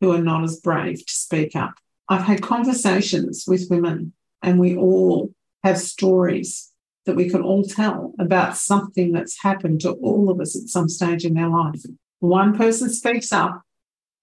who 0.00 0.12
are 0.12 0.22
not 0.22 0.44
as 0.44 0.60
brave 0.60 1.06
to 1.06 1.12
speak 1.12 1.54
up. 1.54 1.74
I've 2.08 2.22
had 2.22 2.42
conversations 2.42 3.44
with 3.46 3.68
women, 3.70 4.14
and 4.42 4.58
we 4.58 4.76
all 4.76 5.32
have 5.62 5.78
stories 5.78 6.71
that 7.06 7.16
we 7.16 7.28
can 7.28 7.42
all 7.42 7.64
tell 7.64 8.14
about 8.18 8.56
something 8.56 9.12
that's 9.12 9.42
happened 9.42 9.80
to 9.80 9.92
all 9.92 10.30
of 10.30 10.40
us 10.40 10.56
at 10.56 10.68
some 10.68 10.88
stage 10.88 11.24
in 11.24 11.36
our 11.36 11.50
life. 11.50 11.82
One 12.20 12.56
person 12.56 12.88
speaks 12.88 13.32
up 13.32 13.62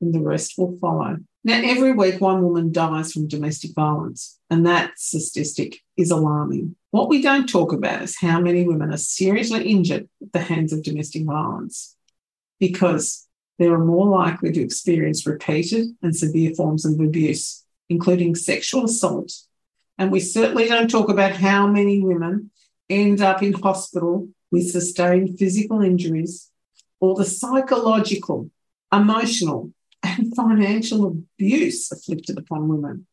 and 0.01 0.13
the 0.13 0.21
rest 0.21 0.53
will 0.57 0.77
follow. 0.79 1.17
Now, 1.43 1.61
every 1.63 1.93
week, 1.93 2.19
one 2.19 2.41
woman 2.43 2.71
dies 2.71 3.13
from 3.13 3.27
domestic 3.27 3.73
violence, 3.73 4.37
and 4.49 4.65
that 4.65 4.99
statistic 4.99 5.79
is 5.95 6.11
alarming. 6.11 6.75
What 6.91 7.07
we 7.07 7.21
don't 7.21 7.47
talk 7.47 7.71
about 7.71 8.01
is 8.01 8.19
how 8.19 8.41
many 8.41 8.67
women 8.67 8.93
are 8.93 8.97
seriously 8.97 9.69
injured 9.69 10.09
at 10.21 10.33
the 10.33 10.39
hands 10.39 10.73
of 10.73 10.83
domestic 10.83 11.25
violence 11.25 11.95
because 12.59 13.27
they 13.57 13.67
are 13.67 13.83
more 13.83 14.07
likely 14.07 14.51
to 14.51 14.61
experience 14.61 15.25
repeated 15.25 15.87
and 16.01 16.15
severe 16.15 16.53
forms 16.55 16.85
of 16.85 16.99
abuse, 16.99 17.63
including 17.89 18.35
sexual 18.35 18.85
assault 18.85 19.31
And 19.97 20.11
we 20.11 20.19
certainly 20.19 20.67
don't 20.67 20.89
talk 20.89 21.09
about 21.09 21.33
how 21.33 21.67
many 21.67 22.01
women 22.01 22.51
end 22.89 23.21
up 23.21 23.43
in 23.43 23.53
hospital 23.53 24.29
with 24.51 24.71
sustained 24.71 25.37
physical 25.37 25.81
injuries 25.81 26.49
or 26.99 27.15
the 27.15 27.25
psychological, 27.25 28.49
emotional, 28.91 29.71
and 30.03 30.35
financial 30.35 31.05
abuse 31.07 31.91
afflicted 31.91 32.37
upon 32.37 32.67
women 32.67 33.05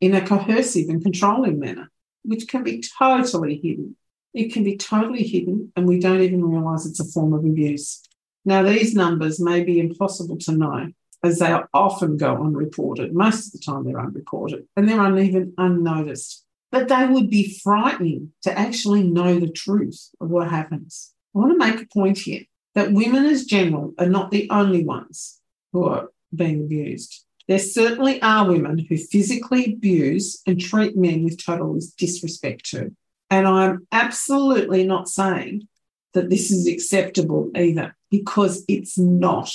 in 0.00 0.14
a 0.14 0.26
coercive 0.26 0.88
and 0.88 1.02
controlling 1.02 1.58
manner, 1.58 1.90
which 2.22 2.48
can 2.48 2.62
be 2.62 2.82
totally 2.98 3.56
hidden. 3.56 3.96
It 4.34 4.52
can 4.52 4.62
be 4.62 4.76
totally 4.76 5.24
hidden, 5.24 5.72
and 5.74 5.86
we 5.86 5.98
don't 5.98 6.20
even 6.20 6.44
realize 6.44 6.86
it's 6.86 7.00
a 7.00 7.04
form 7.04 7.32
of 7.32 7.44
abuse. 7.44 8.02
Now, 8.44 8.62
these 8.62 8.94
numbers 8.94 9.40
may 9.40 9.64
be 9.64 9.80
impossible 9.80 10.38
to 10.38 10.52
know 10.52 10.92
as 11.24 11.38
they 11.38 11.54
often 11.74 12.16
go 12.16 12.36
unreported. 12.36 13.12
Most 13.12 13.46
of 13.46 13.52
the 13.52 13.58
time, 13.58 13.84
they're 13.84 14.00
unreported 14.00 14.66
and 14.76 14.88
they're 14.88 15.18
even 15.18 15.54
unnoticed. 15.58 16.44
But 16.70 16.88
they 16.88 17.06
would 17.06 17.30
be 17.30 17.58
frightening 17.62 18.32
to 18.42 18.56
actually 18.56 19.02
know 19.02 19.38
the 19.38 19.50
truth 19.50 20.10
of 20.20 20.28
what 20.28 20.50
happens. 20.50 21.14
I 21.34 21.38
want 21.38 21.52
to 21.52 21.58
make 21.58 21.80
a 21.80 21.86
point 21.86 22.18
here 22.18 22.42
that 22.74 22.92
women, 22.92 23.24
as 23.24 23.44
general, 23.44 23.94
are 23.98 24.08
not 24.08 24.30
the 24.30 24.48
only 24.50 24.84
ones 24.84 25.40
who 25.72 25.84
are 25.84 26.10
being 26.34 26.60
abused. 26.64 27.24
There 27.46 27.58
certainly 27.58 28.20
are 28.20 28.46
women 28.46 28.78
who 28.78 28.98
physically 28.98 29.72
abuse 29.72 30.42
and 30.46 30.60
treat 30.60 30.96
men 30.96 31.24
with 31.24 31.42
total 31.42 31.78
disrespect 31.96 32.66
too. 32.66 32.94
And 33.30 33.48
I'm 33.48 33.86
absolutely 33.90 34.84
not 34.84 35.08
saying 35.08 35.68
that 36.12 36.28
this 36.28 36.50
is 36.50 36.66
acceptable 36.66 37.50
either, 37.54 37.96
because 38.10 38.64
it's 38.68 38.98
not. 38.98 39.50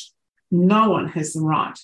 No 0.51 0.89
one 0.89 1.07
has 1.09 1.33
the 1.33 1.41
right 1.41 1.77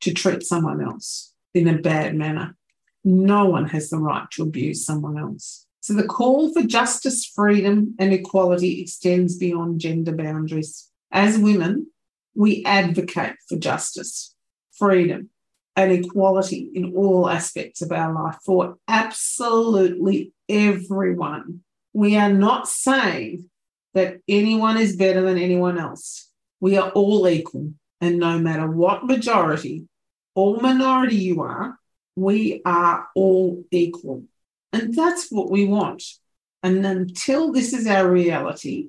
to 0.00 0.12
treat 0.12 0.42
someone 0.42 0.82
else 0.82 1.32
in 1.54 1.68
a 1.68 1.78
bad 1.78 2.14
manner. 2.14 2.56
No 3.04 3.46
one 3.46 3.68
has 3.68 3.90
the 3.90 3.98
right 3.98 4.30
to 4.32 4.42
abuse 4.42 4.84
someone 4.84 5.18
else. 5.18 5.66
So 5.80 5.94
the 5.94 6.06
call 6.06 6.52
for 6.52 6.62
justice, 6.62 7.26
freedom, 7.26 7.96
and 7.98 8.12
equality 8.12 8.80
extends 8.80 9.36
beyond 9.36 9.80
gender 9.80 10.12
boundaries. 10.12 10.88
As 11.10 11.36
women, 11.38 11.88
we 12.34 12.64
advocate 12.64 13.34
for 13.48 13.56
justice, 13.56 14.34
freedom, 14.70 15.30
and 15.74 15.90
equality 15.90 16.70
in 16.74 16.94
all 16.94 17.28
aspects 17.28 17.82
of 17.82 17.90
our 17.90 18.14
life 18.14 18.38
for 18.44 18.76
absolutely 18.86 20.32
everyone. 20.48 21.60
We 21.92 22.16
are 22.16 22.32
not 22.32 22.68
saying 22.68 23.50
that 23.94 24.18
anyone 24.28 24.78
is 24.78 24.96
better 24.96 25.22
than 25.22 25.38
anyone 25.38 25.78
else. 25.78 26.30
We 26.60 26.76
are 26.76 26.90
all 26.90 27.28
equal. 27.28 27.72
And 28.00 28.18
no 28.18 28.38
matter 28.38 28.70
what 28.70 29.04
majority 29.04 29.88
or 30.34 30.60
minority 30.60 31.16
you 31.16 31.42
are, 31.42 31.78
we 32.16 32.62
are 32.64 33.08
all 33.14 33.64
equal. 33.70 34.24
And 34.72 34.94
that's 34.94 35.30
what 35.30 35.50
we 35.50 35.66
want. 35.66 36.02
And 36.62 36.84
until 36.86 37.52
this 37.52 37.72
is 37.72 37.86
our 37.86 38.10
reality, 38.10 38.88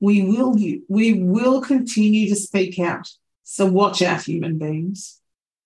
we 0.00 0.22
will 0.22 0.56
we 0.88 1.14
will 1.14 1.60
continue 1.60 2.28
to 2.28 2.36
speak 2.36 2.78
out. 2.78 3.08
So 3.44 3.66
watch 3.66 4.02
out, 4.02 4.22
human 4.22 4.58
beings 4.58 5.20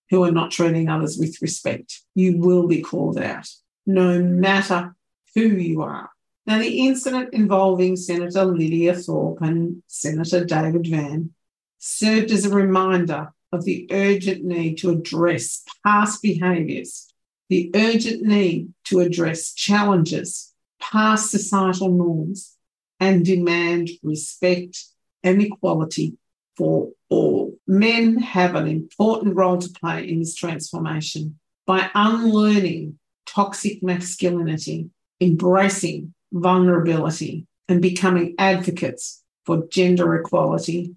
who 0.09 0.23
are 0.23 0.31
not 0.31 0.51
treating 0.51 0.89
others 0.89 1.17
with 1.17 1.41
respect. 1.41 2.01
You 2.15 2.37
will 2.37 2.67
be 2.67 2.81
called 2.81 3.17
out, 3.19 3.47
no 3.85 4.19
matter 4.21 4.95
who 5.35 5.41
you 5.41 5.81
are. 5.81 6.09
Now, 6.45 6.57
the 6.57 6.87
incident 6.87 7.33
involving 7.33 7.95
Senator 7.95 8.45
Lydia 8.45 8.95
Thorpe 8.95 9.41
and 9.41 9.83
Senator 9.87 10.43
David 10.43 10.87
Van 10.87 11.31
served 11.77 12.31
as 12.31 12.45
a 12.45 12.49
reminder 12.49 13.31
of 13.51 13.65
the 13.65 13.87
urgent 13.91 14.43
need 14.43 14.77
to 14.77 14.91
address 14.91 15.63
past 15.83 16.21
behaviours 16.21 17.09
the 17.49 17.71
urgent 17.75 18.21
need 18.21 18.73
to 18.85 18.99
address 18.99 19.53
challenges, 19.53 20.53
past 20.79 21.31
societal 21.31 21.89
norms, 21.89 22.55
and 22.99 23.25
demand 23.25 23.89
respect 24.03 24.85
and 25.23 25.41
equality 25.41 26.15
for 26.55 26.91
all. 27.09 27.57
Men 27.65 28.19
have 28.19 28.55
an 28.55 28.67
important 28.67 29.35
role 29.35 29.57
to 29.57 29.69
play 29.69 30.07
in 30.07 30.19
this 30.19 30.35
transformation 30.35 31.39
by 31.65 31.89
unlearning 31.95 32.99
toxic 33.25 33.81
masculinity, 33.81 34.89
embracing 35.19 36.13
vulnerability, 36.31 37.47
and 37.67 37.81
becoming 37.81 38.35
advocates 38.37 39.23
for 39.45 39.65
gender 39.71 40.15
equality 40.15 40.95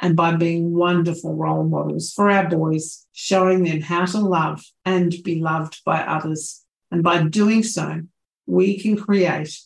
and 0.00 0.16
by 0.16 0.34
being 0.34 0.74
wonderful 0.74 1.34
role 1.34 1.64
models 1.64 2.12
for 2.12 2.30
our 2.30 2.48
boys, 2.48 3.06
showing 3.12 3.64
them 3.64 3.80
how 3.80 4.04
to 4.04 4.18
love 4.18 4.64
and 4.84 5.14
be 5.24 5.40
loved 5.40 5.82
by 5.84 6.00
others. 6.02 6.64
And 6.90 7.02
by 7.02 7.22
doing 7.22 7.62
so, 7.62 8.02
we 8.46 8.78
can 8.78 8.96
create 8.96 9.58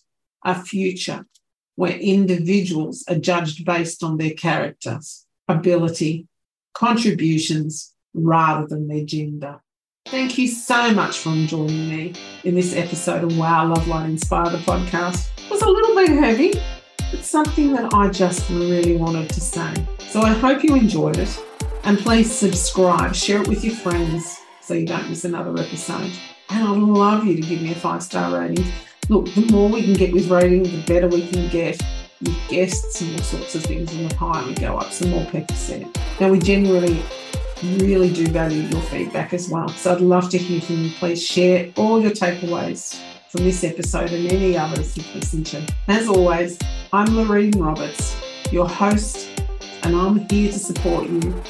a 0.44 0.54
future 0.54 1.26
where 1.74 1.96
individuals 1.96 3.04
are 3.08 3.18
judged 3.18 3.64
based 3.64 4.02
on 4.02 4.16
their 4.16 4.32
characters, 4.32 5.26
ability, 5.48 6.26
contributions, 6.74 7.94
rather 8.14 8.66
than 8.66 8.88
their 8.88 9.04
gender. 9.04 9.60
Thank 10.06 10.38
you 10.38 10.48
so 10.48 10.92
much 10.92 11.18
for 11.18 11.34
joining 11.46 11.88
me 11.88 12.14
in 12.44 12.54
this 12.54 12.74
episode 12.74 13.22
of 13.22 13.36
Wow, 13.36 13.68
Love, 13.68 13.86
Light, 13.86 14.06
Inspire 14.06 14.50
the 14.50 14.58
podcast. 14.58 15.28
It 15.38 15.50
was 15.50 15.62
a 15.62 15.68
little 15.68 15.94
bit 15.94 16.08
heavy, 16.08 16.52
but 17.10 17.24
something 17.24 17.72
that 17.72 17.92
I 17.94 18.08
just 18.08 18.48
really 18.50 18.96
wanted 18.96 19.28
to 19.30 19.40
say. 19.40 19.74
So 20.08 20.20
I 20.20 20.30
hope 20.30 20.62
you 20.62 20.74
enjoyed 20.74 21.18
it. 21.18 21.44
And 21.84 21.98
please 21.98 22.30
subscribe, 22.30 23.14
share 23.14 23.40
it 23.40 23.48
with 23.48 23.64
your 23.64 23.74
friends 23.74 24.40
so 24.60 24.74
you 24.74 24.86
don't 24.86 25.08
miss 25.08 25.24
another 25.24 25.58
episode. 25.60 26.12
And 26.50 26.68
I'd 26.68 26.76
love 26.76 27.24
you 27.24 27.36
to 27.36 27.42
give 27.42 27.62
me 27.62 27.72
a 27.72 27.74
five 27.74 28.02
star 28.02 28.38
rating. 28.38 28.66
Look, 29.08 29.32
the 29.34 29.46
more 29.50 29.68
we 29.68 29.82
can 29.82 29.94
get 29.94 30.12
with 30.12 30.28
rating, 30.28 30.64
the 30.64 30.82
better 30.86 31.08
we 31.08 31.26
can 31.26 31.48
get 31.48 31.80
with 32.20 32.48
guests 32.48 33.00
and 33.00 33.16
all 33.16 33.22
sorts 33.22 33.54
of 33.54 33.64
things, 33.64 33.92
and 33.94 34.10
the 34.10 34.14
higher 34.14 34.46
we 34.46 34.54
go 34.54 34.76
up, 34.76 34.92
so 34.92 35.06
more 35.06 35.24
people 35.26 35.56
see 35.56 35.76
it. 35.76 35.98
Now, 36.20 36.30
we 36.30 36.38
generally 36.38 37.02
really 37.62 38.12
do 38.12 38.26
value 38.28 38.62
your 38.62 38.80
feedback 38.82 39.32
as 39.32 39.48
well. 39.48 39.68
So 39.70 39.94
I'd 39.94 40.00
love 40.00 40.30
to 40.30 40.38
hear 40.38 40.60
from 40.60 40.84
you. 40.84 40.90
Please 40.90 41.24
share 41.24 41.72
all 41.76 42.00
your 42.00 42.12
takeaways 42.12 43.00
from 43.30 43.44
this 43.44 43.64
episode 43.64 44.10
and 44.12 44.30
any 44.30 44.56
others 44.56 44.96
you've 44.96 45.14
listened 45.14 45.46
to. 45.46 45.66
As 45.88 46.08
always, 46.08 46.58
I'm 46.92 47.14
Lorene 47.14 47.52
Roberts, 47.52 48.16
your 48.50 48.68
host 48.68 49.28
and 49.84 49.94
I'm 49.94 50.28
here 50.28 50.50
to 50.50 50.58
support 50.58 51.08
you 51.08 51.40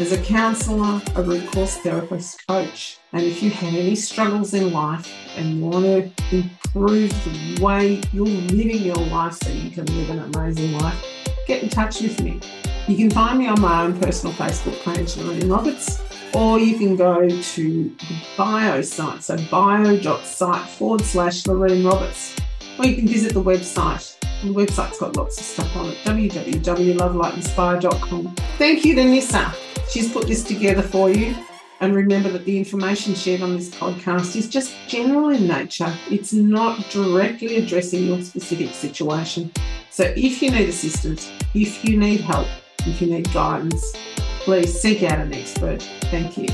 as 0.00 0.10
a 0.10 0.20
counsellor, 0.20 1.00
a 1.14 1.22
root 1.22 1.48
cause 1.52 1.76
therapist, 1.76 2.44
coach. 2.48 2.98
And 3.12 3.22
if 3.22 3.40
you 3.40 3.50
have 3.50 3.72
any 3.72 3.94
struggles 3.94 4.52
in 4.52 4.72
life 4.72 5.08
and 5.36 5.62
want 5.62 5.84
to 5.84 6.10
improve 6.32 7.10
the 7.24 7.62
way 7.62 8.02
you're 8.12 8.26
living 8.26 8.82
your 8.82 8.96
life 8.96 9.34
so 9.34 9.50
you 9.50 9.70
can 9.70 9.84
live 9.86 10.10
an 10.10 10.34
amazing 10.34 10.76
life, 10.78 11.00
get 11.46 11.62
in 11.62 11.68
touch 11.68 12.00
with 12.00 12.20
me. 12.20 12.40
You 12.88 12.96
can 12.96 13.10
find 13.10 13.38
me 13.38 13.46
on 13.46 13.60
my 13.60 13.84
own 13.84 13.96
personal 14.00 14.34
Facebook 14.34 14.82
page, 14.82 15.16
Lorene 15.16 15.48
Roberts, 15.48 16.02
or 16.34 16.58
you 16.58 16.76
can 16.76 16.96
go 16.96 17.28
to 17.28 17.84
the 17.84 18.16
bio 18.36 18.82
site, 18.82 19.22
so 19.22 19.36
bio.site 19.52 20.68
forward 20.70 21.02
slash 21.02 21.46
Lorene 21.46 21.84
Roberts, 21.84 22.34
or 22.76 22.86
you 22.86 22.96
can 22.96 23.06
visit 23.06 23.34
the 23.34 23.42
website 23.42 24.16
the 24.42 24.52
website's 24.52 24.98
got 24.98 25.16
lots 25.16 25.38
of 25.38 25.44
stuff 25.44 25.76
on 25.76 25.90
it 25.90 25.98
www.lovelightInspire.com. 26.04 28.34
Thank 28.58 28.84
you 28.84 28.94
to 28.94 29.04
Nissa. 29.04 29.54
She's 29.90 30.12
put 30.12 30.26
this 30.26 30.42
together 30.42 30.82
for 30.82 31.10
you. 31.10 31.36
And 31.80 31.94
remember 31.94 32.28
that 32.30 32.44
the 32.44 32.58
information 32.58 33.14
shared 33.14 33.40
on 33.40 33.56
this 33.56 33.70
podcast 33.70 34.36
is 34.36 34.48
just 34.48 34.76
general 34.86 35.30
in 35.30 35.48
nature. 35.48 35.90
It's 36.10 36.34
not 36.34 36.90
directly 36.90 37.56
addressing 37.56 38.06
your 38.06 38.20
specific 38.20 38.74
situation. 38.74 39.50
So 39.88 40.12
if 40.14 40.42
you 40.42 40.50
need 40.50 40.68
assistance, 40.68 41.32
if 41.54 41.82
you 41.84 41.96
need 41.96 42.20
help, 42.20 42.48
if 42.80 43.00
you 43.00 43.06
need 43.08 43.32
guidance, 43.32 43.94
please 44.40 44.78
seek 44.78 45.04
out 45.04 45.20
an 45.20 45.32
expert. 45.32 45.82
Thank 46.10 46.36
you. 46.36 46.48